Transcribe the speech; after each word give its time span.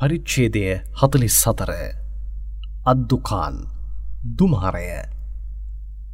පරිච්ඡේදය 0.00 0.60
හතලිස් 0.94 1.36
සතර 1.36 1.70
අද්දුකාන් 2.86 3.54
දුමාරය. 4.32 4.84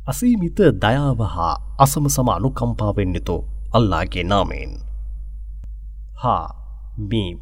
අසීමිත 0.06 0.60
දයාව 0.76 1.20
හා 1.26 1.56
අසම 1.78 2.06
සම 2.08 2.28
අනුකම්පාවෙන්නෙතු 2.28 3.36
අල්ලාගේ 3.72 4.24
නාමයෙන්. 4.24 4.72
හා 6.14 6.46
මීම්. 7.02 7.38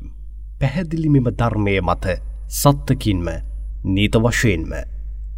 පැහැදිලි 0.58 1.08
මෙම 1.08 1.28
ධර්මය 1.32 1.76
මත 1.80 2.06
සත්තකින්ම 2.52 3.28
නීත 3.86 4.14
වශයෙන්ම 4.16 4.72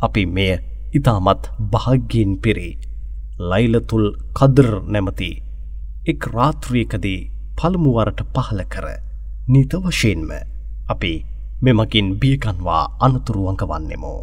අපි 0.03 0.23
මෙය 0.29 0.53
ඉතාමත් 0.95 1.45
භාග්‍යයෙන් 1.71 2.33
පිරි 2.39 2.71
ලයිලතුල් 3.43 4.07
කදර් 4.33 4.73
නැමති 4.87 5.31
එක් 6.07 6.21
රාත්‍රියකදී 6.35 7.21
පළමුුවරට 7.59 8.27
පහල 8.35 8.61
කර 8.73 8.87
නීත 9.49 9.73
වශයෙන්ම 9.85 10.54
අපි 10.89 11.13
මෙමකින් 11.63 12.09
බියකන්වා 12.21 12.85
අනතුරුවංක 13.01 13.63
වන්නෙමෝ. 13.71 14.23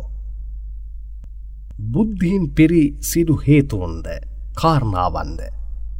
බුද්ධීන් 1.91 2.43
පෙරි 2.55 2.83
සිදු 2.99 3.35
හේතුවන්ද 3.45 4.07
කාරණාවන්ද 4.53 5.39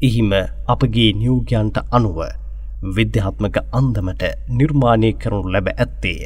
එහිම 0.02 0.32
අපගේ 0.68 1.10
නියෝග්‍යන්ට 1.14 1.78
අනුව 1.92 2.20
විද්‍යාත්මක 2.96 3.58
අන්දමට 3.72 4.24
නිර්මාණය 4.50 5.12
කරනු 5.14 5.42
ලැබ 5.54 5.68
ඇත්තේය. 5.74 6.22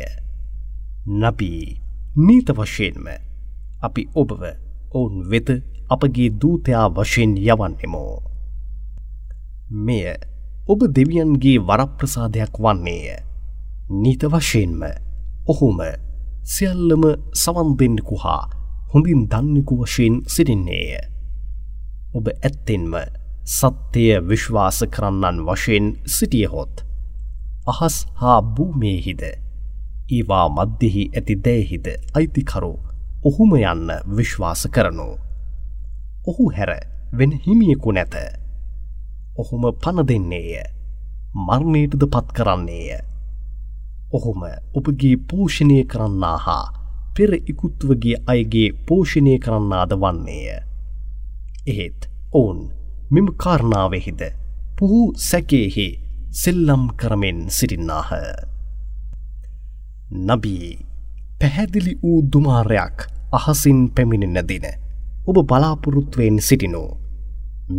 නබී 1.22 1.64
නීත 2.17 2.50
වශයෙන්ම 2.50 3.08
අපි 3.81 4.02
ඔබව 4.16 4.42
ඔවුන් 4.92 5.30
වෙත 5.30 5.50
අපගේ 5.90 6.30
දූතයා 6.42 6.88
වශයෙන් 6.90 7.38
යවන්නෙමෝ. 7.38 8.16
මෙය 9.86 10.06
ඔබ 10.67 10.80
දෙවියන්ගේ 10.95 11.58
වරප්‍රසාදයක් 11.59 12.54
වන්නේය. 12.59 13.34
නීත 13.85 14.23
වශයෙන්ම 14.23 14.81
ඔහුම 15.48 15.80
සියල්ලම 16.44 17.03
සවන්දෙන්නෙකු 17.33 18.16
හා 18.17 18.50
හොඳින් 18.94 19.27
දන්නෙකු 19.27 19.75
වශයෙන් 19.77 20.22
සිටින්නේය. 20.27 20.97
ඔබ 22.14 22.27
ඇත්තෙන්ම 22.27 22.94
සත්‍යය 23.47 24.22
විශ්වාස 24.22 24.83
කරන්නන් 24.89 25.45
වශයෙන් 25.45 25.97
සිටියහොත්. 26.08 26.81
අහස් 27.67 28.08
හා 28.16 28.42
භූමේහිද 28.42 29.22
ඒවා 30.09 30.49
මධ්‍යෙහි 30.49 31.09
ඇති 31.14 31.36
දෑහිද 31.38 31.88
අයිතිකරු 32.14 32.73
ඔහුම 33.23 33.52
යන්න 33.55 33.89
විශ්වාස 34.17 34.67
කරනු. 34.67 35.09
ඔහු 36.27 36.52
හැර 36.52 36.72
වෙන 37.14 37.31
හිමියකු 37.38 37.92
නැත. 37.92 38.16
ඔහුම 39.38 39.64
පණ 39.73 40.08
දෙන්නේය 40.08 40.64
මර්ණයටද 41.38 42.03
පත් 42.08 42.27
කරන්නේය. 42.33 43.14
ඔහොම 44.17 44.41
ඔබගේ 44.77 45.16
පෝෂණය 45.30 45.77
කරන්නා 45.85 46.38
හා 46.45 46.66
පෙර 47.16 47.31
ඉකුත්වගේ 47.52 48.17
අයගේ 48.27 48.69
පෝෂණය 48.88 49.35
කරන්නාද 49.39 49.91
වන්නේය. 50.02 50.47
එහෙත් 51.67 51.99
ඔවුන් 52.33 52.59
මෙම 53.11 53.27
කාරණාවෙහිද 53.38 54.21
පුහු 54.77 55.02
සැකේහි 55.19 55.88
සෙල්ලම් 56.33 56.83
කරමෙන් 56.99 57.39
සිටින්නාහ. 57.49 58.09
නබී 60.27 60.67
පැහැදිලි 61.39 61.93
වූ 62.02 62.19
දුමාරයක් 62.33 62.97
අහසින් 63.31 63.80
පැමිණෙන 63.95 64.47
දින 64.49 64.66
ඔබ 65.27 65.38
බලාපොරොත්තුවෙන් 65.49 66.38
සිටිනු 66.39 66.83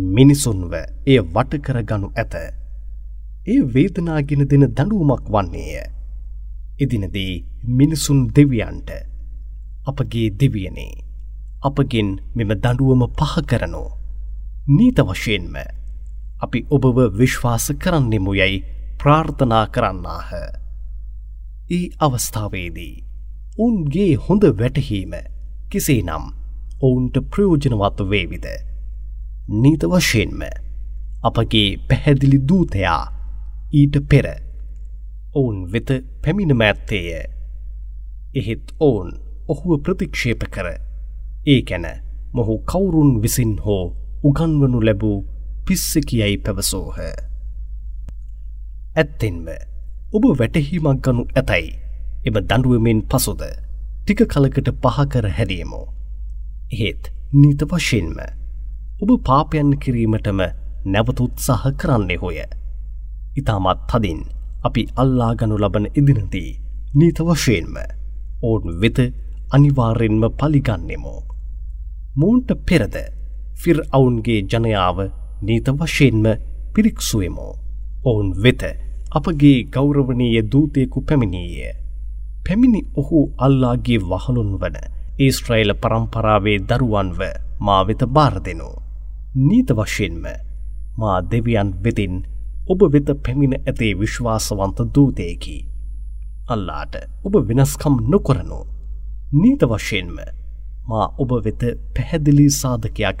මිනිසුන්ව 0.09 0.73
එය 1.05 1.19
වටකර 1.25 1.77
ගනු 1.83 2.07
ඇත. 2.13 2.33
ඒ 3.47 3.61
වේදනාගෙන 3.73 4.43
දෙන 4.49 4.65
දඩුවමක් 4.69 5.23
වන්නේය. 5.27 5.96
එදිනදී 6.79 7.33
මිනිසුන් 7.71 8.19
දෙවියන්ට 8.35 8.89
අපගේ 9.87 10.27
දෙවියනේ 10.39 10.93
අපගෙන් 11.63 12.09
මෙම 12.35 12.51
දඩුවම 12.55 13.01
පහ 13.13 13.35
කරනෝ 13.45 13.89
නීත 14.67 14.99
වශයෙන්ම 15.01 15.55
අපි 16.41 16.59
ඔබව 16.69 16.97
විශ්වාස 17.13 17.65
කරන්නෙමු 17.75 18.31
යැයි 18.33 18.63
ප්‍රාර්ථනා 18.99 19.65
කරන්නාහ. 19.67 20.29
ඒ 21.69 21.85
අවස්ථාවේදී 21.99 22.95
උන්ගේ 23.57 24.13
හොඳ 24.17 24.43
වැටහීම 24.53 25.13
කෙසේ 25.71 26.01
නම් 26.01 26.25
ඔවුන්ට 26.81 27.17
ප්‍රයෝජනවත් 27.31 27.99
වේවිද. 28.09 28.45
නීත 29.53 29.83
වශයෙන්ම 29.85 30.41
අපගේ 31.23 31.69
පැහැදිලි 31.89 32.39
දූතයා 32.49 33.03
ඊට 33.73 33.95
පෙර 34.09 34.27
ඔවුන් 35.37 35.59
වෙත 35.71 35.89
පැමිණම 36.21 36.61
ඇත්තේය. 36.61 37.07
එහෙත් 38.35 38.67
ඔවුන් 38.79 39.09
ඔහුව 39.47 39.71
ප්‍රතික්ෂේප 39.83 40.41
කර 40.53 40.67
ඒ 41.47 41.61
කැන 41.61 41.87
මොහු 42.33 42.53
කවුරුන් 42.65 43.11
විසින් 43.21 43.53
හෝ 43.65 43.83
උගන්වනු 44.23 44.79
ලැබූ 44.81 45.17
පිස්සකියයි 45.65 46.37
පැවසෝහ. 46.37 46.97
ඇත්තෙන්ම 48.95 49.47
ඔබ 50.13 50.23
වැටහීමක් 50.39 51.01
ගනු 51.05 51.23
ඇතැයි 51.31 51.71
එම 52.25 52.37
දඩුවමෙන් 52.41 53.01
පසුද 53.09 53.41
ටික 53.99 54.21
කලකට 54.25 54.69
පහකර 54.83 55.25
හැදීමෝ. 55.37 55.85
එහෙත් 56.71 57.03
නීත 57.33 57.61
වශයෙන්ම 57.65 58.17
ඔබ 59.01 59.09
පාපයන් 59.23 59.69
කිරීමටම 59.79 60.41
නැවතුත් 60.85 61.33
සහ 61.39 61.65
කරන්නේ 61.77 62.17
හොය. 62.17 62.39
ඉතාමත් 63.37 63.81
තදින් 63.89 64.21
අපි 64.63 64.87
අල්ලාගනු 64.95 65.55
ලබන 65.57 65.85
ඉදිනදී 65.93 66.49
නීත 66.93 67.19
වශයෙන්ම 67.21 67.75
ඔවුන් 68.43 68.81
වෙත 68.81 68.99
අනිවාර්යෙන්ම 69.51 70.23
පලිගන්නෙමෝ. 70.31 71.21
මූන්ට 72.15 72.49
පෙරද 72.65 72.95
ෆිර් 73.55 73.77
අවුන්ගේ 73.91 74.41
ජනයාව 74.43 74.97
නීත 75.41 75.67
වශයෙන්ම 75.71 76.25
පිරික්සුවමෝ. 76.73 77.53
ඔවුන් 78.05 78.29
වෙත 78.43 78.63
අපගේ 79.11 79.63
ගෞරවනීය 79.65 80.41
දූතයකු 80.43 81.01
පැමිණිය. 81.01 81.73
පැමිණි 82.45 82.81
ඔහු 82.95 83.19
අල්ලාගේ 83.37 83.99
වහලුන් 84.01 84.51
වන 84.61 84.77
ඒස්ට්‍රයිල 85.19 85.73
පරම්පරාවේ 85.73 86.59
දරුවන්ව 86.59 87.21
මා 87.59 87.81
වෙත 87.87 88.01
බාර 88.07 88.35
දෙනු. 88.45 88.69
නීත 89.37 89.69
වශයෙන්ම 89.71 90.25
මා 90.97 91.17
දෙවියන් 91.21 91.69
වෙතින් 91.83 92.15
ඔබ 92.67 92.81
වෙත 92.93 93.09
පැමිණ 93.23 93.55
ඇතේ 93.59 93.93
විශ්වාසවන්ත 93.99 94.79
දූතයකි. 94.95 95.57
අල්ලාට 96.49 96.95
ඔබ 97.23 97.35
වෙනස්කම් 97.47 97.95
නොකොරනු. 98.11 98.59
නීත 99.33 99.61
වශයෙන්ම 99.63 100.17
මා 100.89 101.05
ඔබ 101.17 101.31
වෙත 101.45 101.61
පැහැදිලි 101.95 102.47
සාධකයක් 102.51 103.19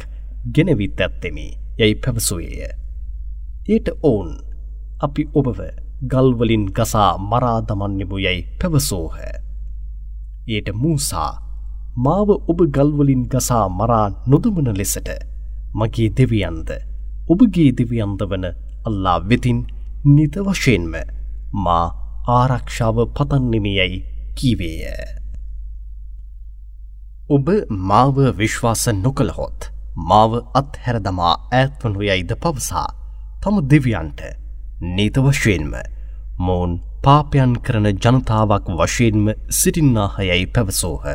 ගෙනවිත් 0.53 0.99
ඇත්තෙමි 0.99 1.47
යැයි 1.79 1.95
පැවසුවේය. 1.97 2.69
ඒට 3.69 3.87
ඔවුන් 4.03 4.31
අපි 4.99 5.23
ඔබව 5.33 5.59
ගල්වලින් 6.03 6.65
ගසා 6.67 7.11
මරාදමන්නෙමු 7.21 8.17
යැයි 8.17 8.47
පැවසෝහ. 8.59 9.17
ඒට 10.47 10.67
මූසා 10.73 11.31
මාව 11.97 12.29
ඔබ 12.29 12.59
ගල්වලින් 12.69 13.23
ගසා 13.27 13.65
මරා 13.71 14.07
නොදමන 14.27 14.69
ලෙසට 14.77 15.09
මගේ 15.73 16.09
දෙවියන්ද 16.11 16.69
ඔබගේ 17.29 17.71
දෙවියන්ද 17.71 18.21
වන 18.23 18.45
අල්ලා 18.85 19.19
වෙතින් 19.29 19.59
නිත 20.07 20.35
වශයෙන්ම 20.39 20.93
මා 21.55 21.85
ආරක්ෂාව 22.29 22.97
පතන්නෙමියයි 23.15 24.03
කීවේය. 24.35 24.83
ඔබ 27.29 27.47
මාව 27.69 28.17
විශ්වාස 28.37 28.83
නොකළහොත් 28.95 29.69
මාව 30.09 30.31
අත්හැරදමා 30.53 31.33
ඇත්වනු 31.51 31.99
යයිද 32.01 32.31
පවසා 32.43 32.87
තම 33.41 33.55
දෙවියන්ට 33.71 34.21
නීත 34.95 35.17
වශයෙන්ම 35.19 35.73
මෝන් 36.39 36.71
පාපයන් 37.03 37.53
කරන 37.65 37.87
ජනතාවක් 37.95 38.65
වශයෙන්ම 38.79 39.25
සිටින්නාහයයි 39.51 40.45
පැවසෝහ. 40.47 41.05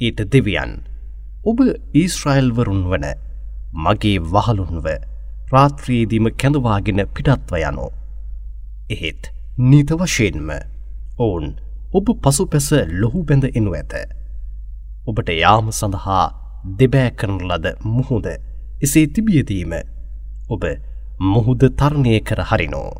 ඊට 0.00 0.20
දෙවියන් 0.32 0.72
ඔබ 1.44 1.58
ඊස්ට්‍රයිල්වරුන් 1.94 2.82
වන 2.90 3.06
මගේ 3.76 4.18
වහලුන්ව 4.32 4.86
රාත්‍රියේදීම 5.52 6.26
කැඳවාගෙන 6.40 7.00
පිටත්ව 7.14 7.54
යනෝ. 7.60 7.90
එහෙත් 8.90 9.30
නීත 9.60 9.90
වශයෙන්ම 9.92 10.50
ඔවුන් 11.18 11.46
ඔබ 11.92 12.06
පසු 12.22 12.46
පැස 12.46 12.68
ලොහු 13.00 13.24
බැඳ 13.24 13.44
එනු 13.50 13.72
ඇත. 13.72 13.94
ඔබට 15.08 15.28
යාම 15.34 15.70
සඳහා 15.72 16.24
දෙබෑ 16.78 17.10
කරන 17.12 17.38
ලද 17.48 17.66
මුහුද 17.86 18.26
එසේ 18.82 19.06
තිබියදීම 19.08 19.72
ඔබ 20.48 20.62
මුහුද 21.20 21.62
තරණය 21.72 22.20
කර 22.20 22.42
හරිනෝ. 22.50 22.90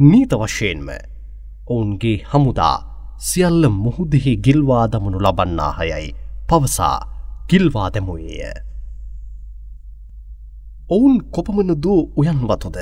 නීත 0.00 0.32
වශයෙන්ම 0.34 0.88
ඔවුන්ගේ 1.68 2.18
හමුදා 2.30 2.76
සියල්ල 3.20 3.64
මුහුදෙහි 3.76 4.36
ගිල්වා 4.38 4.84
දමනු 4.86 5.18
ලබන්නාහයයි 5.18 6.14
පවසා 6.48 6.98
ගිල්වා 7.48 7.88
දැමුවේය. 7.90 8.65
ඔවුන් 10.88 11.14
කොපමන 11.30 11.70
දූ 11.82 12.00
උයන්වතුද 12.16 12.76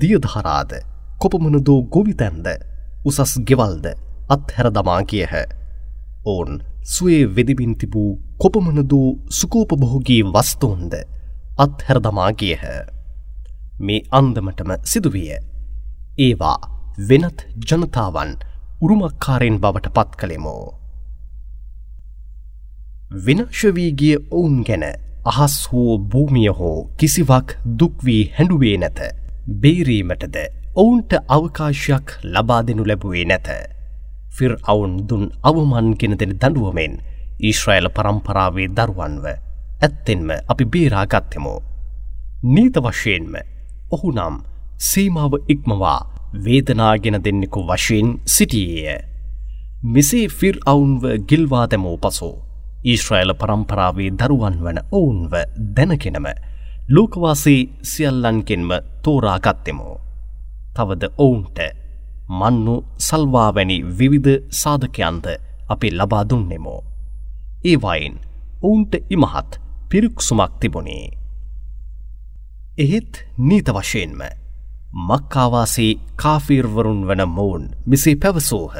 දියදහරාද 0.00 0.72
කොපමන 1.18 1.54
දූ 1.66 1.76
ගොවිතැන්ද 1.84 2.48
උසස් 3.04 3.32
ගෙවල්ද 3.48 3.86
අත්හැර 4.28 4.68
දමා 4.70 5.00
කියහ. 5.02 5.32
ඔවුන් 6.26 6.60
සුවේ 6.84 7.22
වෙදිබින් 7.36 7.72
තිබූ 7.74 8.10
කොපමනදූ 8.38 9.08
සුකෝපබොහෝගී 9.30 10.22
වස්තූන්ද 10.24 10.94
අත්හැර 11.58 11.98
දමා 12.00 12.30
කියහ. 12.34 12.64
මේ 13.80 14.04
අන්දමටම 14.10 14.70
සිදුවිය. 14.84 15.32
ඒවා 16.18 16.58
වෙනත් 17.08 17.46
ජනතාවන් 17.68 18.36
උරුමක්කාරෙන් 18.82 19.58
බවට 19.60 19.94
පත් 19.96 20.10
කළෙමෝ. 20.16 20.64
විනාශවීගිය 23.26 24.16
ඔවුන් 24.30 24.62
ගැන 24.62 25.05
අහස් 25.26 25.54
හෝ 25.68 25.92
භූමිය 26.10 26.50
හෝ 26.50 26.76
කිසිවක් 26.96 27.48
දුක්වී 27.78 28.22
හැඩුවේ 28.34 28.76
නැත. 28.76 29.00
බේරීමටද 29.62 30.36
ඔවුන්ට 30.76 31.12
අවකාශයක් 31.28 32.06
ලබා 32.24 32.60
දෙනු 32.62 32.84
ලැබුවේ 32.84 33.24
නැත. 33.24 33.48
ෆිර් 34.30 34.52
අවුන් 34.64 34.94
දුන් 35.08 35.24
අවමන් 35.42 35.88
ගෙන 35.94 36.14
දෙන 36.20 36.32
දඩුවමෙන් 36.34 36.94
ඊශ්‍රයිල 37.40 37.88
පරම්පරාවේ 37.90 38.68
දරුවන්ව 38.70 39.26
ඇත්තෙන්ම 39.80 40.28
අපි 40.48 40.64
බේරාගත්තෙමෝ. 40.66 41.58
නීත 42.44 42.76
වශයෙන්ම 42.78 43.34
ඔහු 43.90 44.12
නම් 44.12 44.36
සීමාව 44.80 45.32
ඉක්මවා 45.48 46.00
වේදනාගෙන 46.44 47.18
දෙන්නෙකු 47.24 47.60
වශයෙන් 47.64 48.08
සිටියේය. 48.26 48.98
මෙසේ 49.84 50.26
ෆිර් 50.30 50.56
අවුන්ව 50.66 51.02
ගිල්වා 51.28 51.66
දැමූ 51.66 51.96
පසු 51.98 52.30
ඊශ්‍රයිල 52.86 53.30
පරම්පරාවේ 53.34 54.10
දරුවන් 54.12 54.56
වන 54.64 54.78
ඔවුන්ව 54.92 55.32
දැනගෙනම 55.76 56.26
ලෝකවාසී 56.88 57.60
සියල්ලන්කෙන්ම 57.82 58.70
තෝරාගත්තෙමෝ. 59.02 59.94
තවද 60.76 61.04
ඔවුන්ට 61.18 61.58
මන්නු 62.30 62.74
සල්වාවැනි 62.98 63.78
විවිධ 63.98 64.36
සාධකයන්ද 64.52 65.26
අපි 65.68 65.90
ලබා 65.90 66.24
දුන්නෙමෝ. 66.30 66.80
ඒවයින් 67.64 68.14
ඔවුන්ට 68.62 68.94
ඉමහත් 69.10 69.50
පිරික්සුමක් 69.90 70.52
තිබුණේ. 70.60 71.06
එහෙත් 72.78 73.12
නීත 73.38 73.68
වශයෙන්ම 73.68 74.20
මක්කාවාසේ 75.08 75.92
කාෆීර්වරුන් 76.16 77.02
වන 77.08 77.22
මොවුන් 77.28 77.64
මිසේ 77.86 78.16
පැවසෝහ. 78.16 78.74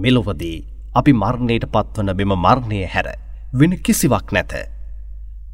මෙලොවදී 0.00 0.58
අපි 0.98 1.12
මරණයට 1.14 1.66
පත්වන 1.68 2.10
මෙම 2.12 2.32
මරණය 2.36 2.80
හැර 2.86 3.08
වෙන 3.52 3.72
කිසිවක් 3.78 4.32
නැත. 4.32 4.52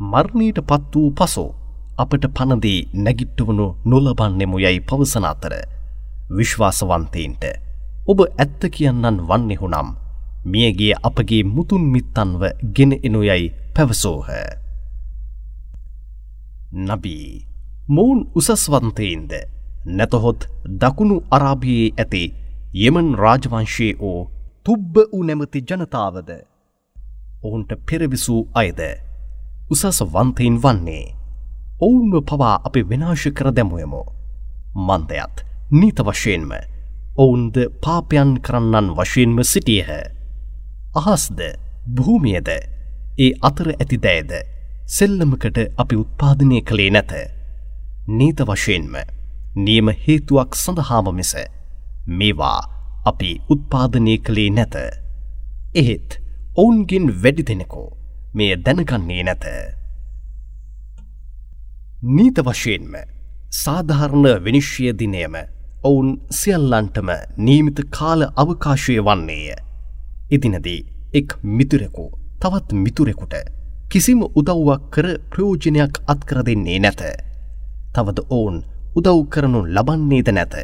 මරණීට 0.02 0.58
පත් 0.62 0.92
වූ 0.94 1.10
පසෝ 1.12 1.50
අපට 1.96 2.24
පනදී 2.28 2.80
නැගිට්ටවනු 2.96 3.66
නොලබන්නෙමු 3.84 4.58
යැයි 4.58 4.80
පවසන 4.82 5.24
අතර 5.24 5.54
විශ්වාසවන්තයින්ට 6.30 7.44
ඔබ 8.06 8.18
ඇත්ත 8.24 8.62
කියන්නන් 8.70 9.20
වන්නෙහුනම් 9.22 9.90
මියගේ 10.46 10.94
අපගේ 11.02 11.42
මුතුන් 11.46 11.84
මිත්තන්ව 11.86 12.42
ගෙන 12.74 12.92
එනු 13.00 13.20
යැයි 13.22 13.52
පැවසෝහ. 13.74 14.28
නබී 16.80 17.46
මොවුන් 17.88 18.20
උසස්වන්තයින්ද 18.34 19.32
නැතහොත් 19.88 20.48
දකුණු 20.76 21.16
අරාභයේ 21.30 21.94
ඇති 21.94 22.24
යෙමන් 22.74 23.08
රාජවංශයේ 23.14 23.94
ඕ 24.00 24.20
තුබ්බ 24.66 24.96
වූ 24.96 25.22
නැමති 25.22 25.60
ජනතාවද? 25.60 26.30
ඔවුන්ට 27.42 27.72
පෙරවිසූ 27.86 28.48
අයද? 28.54 28.80
උසස් 29.70 30.00
වන්තයින් 30.12 30.56
වන්නේ. 30.62 31.14
ඔවුන්ව 31.80 32.14
පවා 32.22 32.54
අපි 32.64 32.80
විනාශ 32.82 33.26
කර 33.30 33.50
දැමුවමෝ. 33.52 34.06
මන්දයත් 34.76 35.44
නීත 35.70 35.98
වශයෙන්ම 36.00 36.52
ඔවුන්ද 37.16 37.56
පාපයන් 37.82 38.32
කරන්නන් 38.40 38.88
වශයෙන්ම 38.96 39.38
සිටියහ. 39.44 39.90
අහස්ද 40.96 41.40
භූමියද? 41.94 42.48
ඒ 43.18 43.32
අතර 43.42 43.68
ඇති 43.70 43.98
දෑද? 43.98 44.32
සෙල්ලමකට 44.88 45.58
අපි 45.76 45.96
උත්පාදනය 45.96 46.62
කළේ 46.62 46.90
නැත. 46.90 47.12
නීත 48.08 48.40
වශයෙන්ම 48.42 48.94
නියම 49.56 49.88
හේතුවක් 49.98 50.56
සඳහාම 50.56 51.14
මිස 51.14 51.34
මේවා 52.08 52.73
අපි 53.04 53.30
උත්පාදනය 53.50 54.14
කළේ 54.18 54.50
නැත 54.50 54.76
එහෙත් 55.74 56.20
ඔවුන්ගින් 56.56 57.08
වැඩි 57.22 57.48
දෙනෙකෝ 57.48 57.88
මෙය 58.34 58.50
දැනගන්නේ 58.66 59.22
නැත 59.22 59.44
නීත 62.12 62.38
වශයෙන්ම 62.40 62.94
සාධාරණ 63.54 64.26
විනිශ්්‍යය 64.44 64.92
දිනයම 64.98 65.36
ඔවුන් 65.84 66.08
සියල්ලන්ටම 66.30 67.10
නීමිත 67.38 67.78
කාල 67.90 68.20
අවකාශය 68.36 68.94
වන්නේය. 69.00 69.56
ඉදිනදී 70.30 70.80
එක් 71.12 71.30
මිතුරෙකු 71.56 72.04
තවත් 72.40 72.78
මිතුරෙකුට 72.84 73.34
කිසිම 73.90 74.20
උදව්වක් 74.32 74.82
කර 74.90 75.08
ප්‍රයෝජනයක් 75.30 75.94
අත්කර 76.06 76.38
දෙන්නේ 76.46 76.78
නැත. 76.78 77.02
තවද 77.94 78.18
ඔවුන් 78.30 78.56
උදව් 78.96 79.20
කරනු 79.28 79.60
ලබන්නේද 79.66 80.28
නැත. 80.32 80.54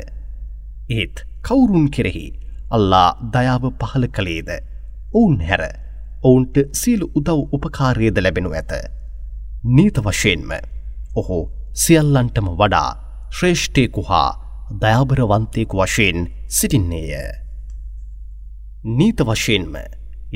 ඒත් 0.90 1.22
කවුරුන් 1.42 1.87
කෙරෙහි 1.90 2.26
අල්ලා 2.70 3.08
දයාව 3.34 3.64
පහල 3.81 4.04
කළේද. 4.16 4.50
ඔවුන් 5.14 5.38
හැර 5.40 5.62
ඔවුන්ට 6.22 6.56
සීලු 6.72 7.06
උදව් 7.14 7.38
උපකාරයද 7.52 8.19
ලැබෙනු 8.19 8.50
ඇත. 8.52 8.72
නීත 9.66 9.96
වශයෙන්ම 9.98 10.50
ඔහු 11.14 11.38
සියල්ලන්ටම 11.75 12.48
වඩා 12.60 12.90
ශ්‍රේෂ්ඨයකු 13.31 14.02
හා 14.02 14.28
දයාබරවන්තයෙකු 14.82 15.82
වශයෙන් 15.82 16.28
සිටින්නේය. 16.48 17.10
නීත 18.98 19.20
වශයෙන්ම 19.22 19.75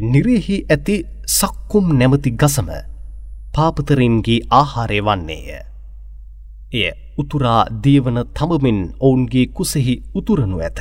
නිරෙහි 0.05 0.57
ඇති 0.69 0.97
සක්කුම් 1.31 1.87
නැමති 1.99 2.31
ගසම 2.33 2.71
පාපතරින්ගේ 3.55 4.41
ආහාරය 4.53 5.01
වන්නේය. 5.01 5.49
එය 6.75 6.93
උතුරා 7.19 7.63
දීවන 7.85 8.19
තඹමින් 8.37 8.81
ඔවුන්ගේ 9.01 9.47
කුසෙහි 9.49 9.95
උතුරනු 10.15 10.59
ඇත. 10.59 10.81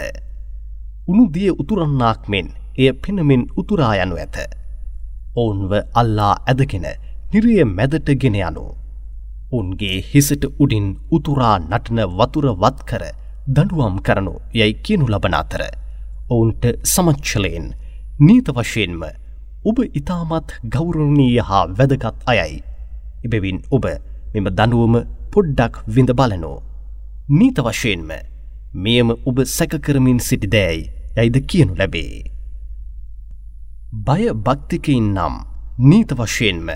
උනුදිය 1.07 1.50
උතුරන්නාක් 1.62 2.21
මෙන් 2.27 2.47
එය 2.77 2.89
පෙනමින් 2.95 3.44
උතුරා 3.57 3.94
යනු 4.03 4.15
ඇත. 4.18 4.38
ඔවුන්ව 5.35 5.71
අල්ලා 5.94 6.33
ඇදගෙන 6.47 6.88
නිරිය 7.33 7.63
මැදට 7.68 8.09
ගෙන 8.21 8.35
යනු. 8.41 8.65
උන්ගේ 9.51 9.97
හිසට 10.09 10.44
උඩින් 10.59 10.88
උතුරා 11.12 11.56
නටන 11.62 12.00
වතුර 12.18 12.45
වත්කර 12.56 13.03
දඩුවම් 13.47 13.95
කරනු 14.01 14.33
යැයි 14.53 14.80
කියනු 14.83 15.06
ලබන 15.07 15.35
අතර. 15.35 15.63
ඔවුන්ට 16.30 16.63
සමච්චලයෙන් 16.85 17.68
නීත 18.19 18.47
වශයෙන්ම 18.49 19.04
ඔබ 19.66 19.78
ඉතාමත් 19.94 20.49
ගෞරවනීය 20.66 21.40
හා 21.42 21.66
වැදගත් 21.78 22.16
අයයි. 22.25 22.63
එබැවින් 23.25 23.59
ඔබ 23.71 23.85
මෙම 24.33 24.47
දනුවම 24.57 24.95
පොඩ්ඩක් 25.33 25.81
විඳ 25.87 26.11
බලනෝ. 26.13 26.57
නීත 27.30 27.57
වශයෙන්ම 27.59 28.11
මෙයම 28.75 29.09
ඔබ 29.25 29.37
සැකකරමින් 29.47 30.19
සිටි 30.19 30.47
දෑයි 30.49 30.90
යයිද 31.18 31.37
කියනු 31.45 31.75
ලැබේ. 31.75 32.23
බය 34.06 34.23
භක්තිකයින් 34.45 35.07
නම් 35.11 35.35
නීත 35.81 36.11
වශයෙන්ම 36.13 36.68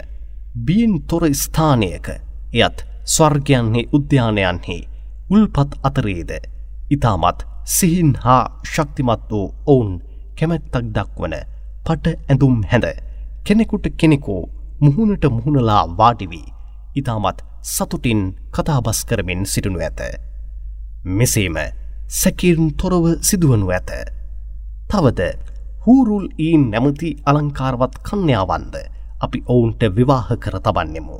බියෙන් 0.57 0.93
තොර 1.07 1.23
ස්ථානයක 1.35 2.07
එයත් 2.55 2.77
ස්වර්ගයන්හි 3.07 3.81
උද්‍යානයන්හි 3.91 4.77
උල්පත් 5.29 5.71
අතරේද 5.83 6.31
ඉතාමත් 6.91 7.39
සිහින් 7.67 8.11
හා 8.23 8.43
ශක්තිමත් 8.65 9.23
වූ 9.31 9.47
ඔවුන් 9.65 9.91
කැමැත්තක් 10.37 10.85
දක්වන 10.95 11.35
පට 11.85 12.15
ඇඳුම් 12.25 12.55
හැඳ 12.63 12.87
කෙනෙකුට 13.45 13.85
කෙනෙකෝ 13.97 14.43
මුහුණට 14.81 15.25
මුහුණලා 15.29 15.83
වාඩිවී 15.97 16.47
ඉතාමත් 16.99 17.39
සතුටින් 17.63 18.21
කතාබස් 18.51 18.99
කරමින් 19.05 19.45
සිටිනු 19.45 19.79
ඇත. 19.79 19.99
මෙසේම 21.17 21.57
සැකින් 22.09 22.73
තොරව 22.75 23.05
සිදුවනු 23.21 23.67
ඇත. 23.69 23.89
තවද 24.89 25.21
හූරුල් 25.85 26.27
ඊන් 26.37 26.63
නැමති 26.71 27.09
අලංකාරවත් 27.25 27.93
කන්‍යාවන්ද 28.03 28.75
අපි 29.19 29.39
ඔවුන්ට 29.45 29.81
විවාහ 29.95 30.27
කර 30.35 30.55
තබන්නෙමු. 30.59 31.19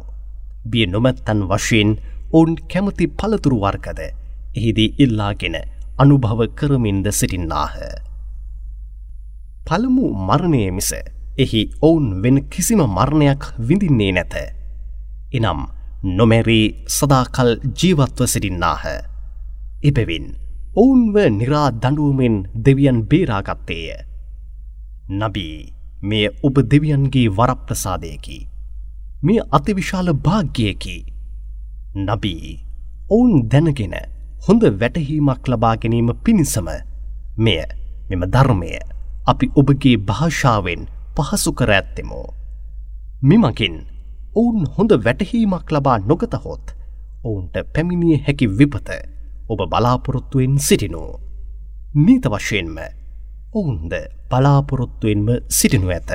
බිය 0.69 0.85
නොමැත්තන් 0.85 1.41
වශයෙන් 1.49 1.91
ඔවුන් 2.31 2.55
කැමති 2.71 3.05
පළතුරු 3.09 3.57
වර්ගද 3.63 3.99
එහිදී 4.57 4.93
ඉල්ලාගෙන 4.97 5.55
අනුභව 5.97 6.39
කරමින්ද 6.55 7.07
සිටින්නාහ. 7.11 7.73
පළමු 9.67 10.05
මරණය 10.27 10.63
මිස 10.71 10.91
එහි 11.37 11.61
ඔවුන් 11.81 12.07
වෙන 12.23 12.37
කිසිම 12.49 12.81
මරණයක් 12.87 13.43
විඳින්නේ 13.59 14.11
නැත. 14.11 14.56
එනම් 15.33 15.61
නොමැරී 16.11 16.65
සදාකල් 16.87 17.49
ජීවත්ව 17.73 18.25
සිටින්නාහ. 18.25 18.83
එබැවින් 19.83 20.27
ඔවුන්ව 20.75 21.15
නිරා 21.31 21.69
දඩුවමෙන් 21.73 22.35
දෙවියන් 22.55 22.99
බේරාගත්තේය. 23.05 23.97
නබී 25.11 25.73
මෙය 26.01 26.27
ඔබ 26.43 26.55
දෙවියන්ගේ 26.63 27.29
වරප්‍රසාදයකි. 27.29 28.37
මෙය 29.23 29.39
අතිවිශාල 29.51 30.13
භාග්‍යයකි. 30.15 30.97
නබී 31.97 32.59
ඔවුන් 33.09 33.49
දැනගෙන 33.49 33.95
හොඳ 34.47 34.63
වැටහීමක් 34.79 35.47
ලබා 35.47 35.75
ගැනීම 35.77 36.09
පිණිසම 36.23 36.67
මෙය 37.37 37.61
මෙම 38.09 38.23
ධර්මය 38.27 38.71
අපි 39.27 39.45
ඔබගේ 39.55 39.97
භාෂාවෙන් 39.99 40.81
පහසු 41.15 41.51
කර 41.51 41.71
ඇත්තෙමු. 41.71 42.21
මෙමකින් 43.23 43.75
ඔවුන් 44.39 44.65
හොඳ 44.75 44.91
වැටහීමක් 45.05 45.71
ලබා 45.71 45.97
නොගතහොත් 46.09 46.65
ඔවුන්ට 47.23 47.55
පැමිණිය 47.73 48.17
හැකි 48.25 48.47
විපත 48.59 48.89
ඔබ 49.49 49.59
බලාපොරොත්තුවෙන් 49.71 50.57
සිටිනු. 50.59 51.03
නීත 51.95 52.25
වශයෙන්ම 52.33 52.77
ඔවුන්ද 53.53 53.93
බලාපොරොත්තුවෙන්ම 54.29 55.27
සිටිනු 55.49 55.89
ඇත. 55.89 56.11